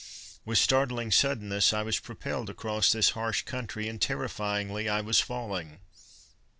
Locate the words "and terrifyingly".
3.87-4.89